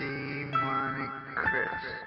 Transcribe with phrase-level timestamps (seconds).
[0.00, 2.00] Demonic Chris.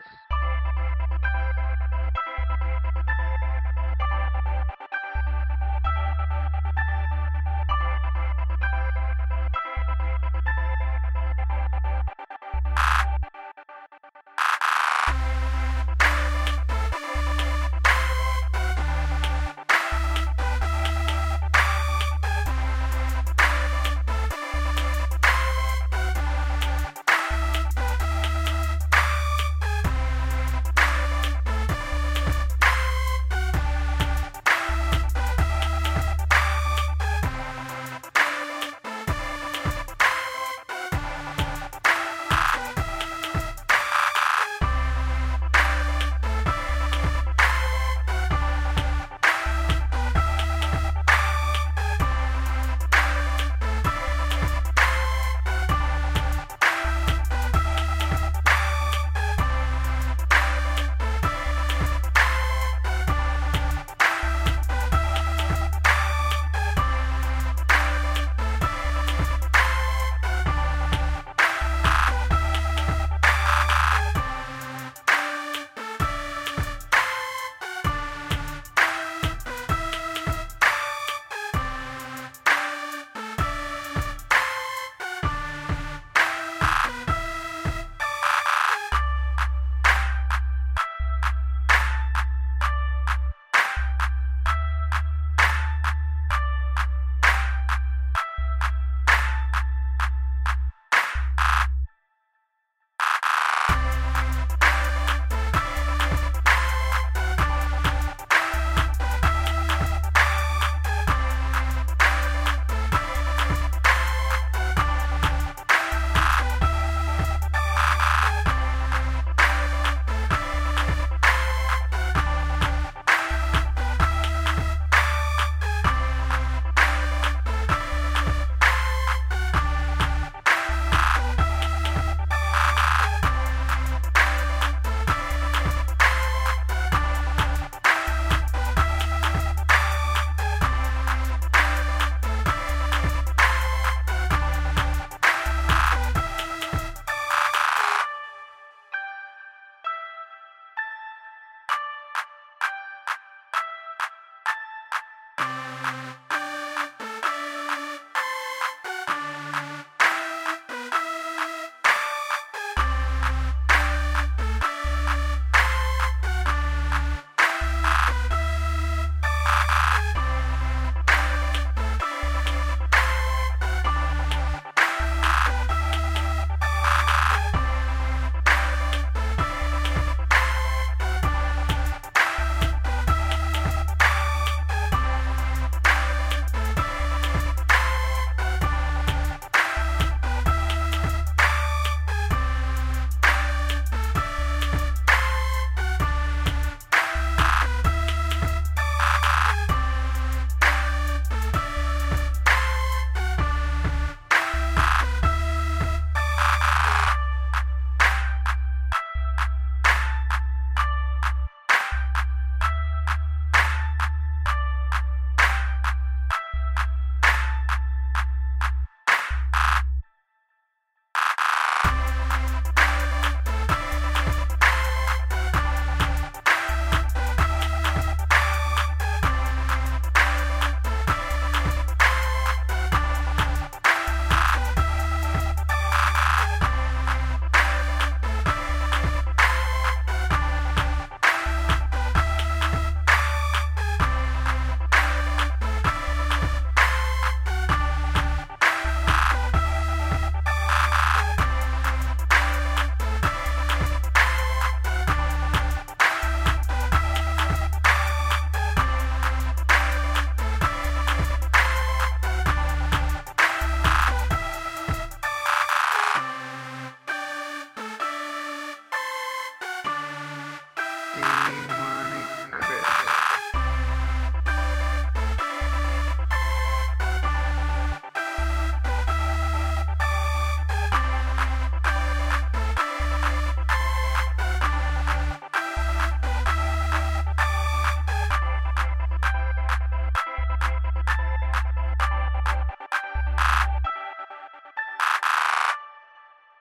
[271.25, 271.82] Ah!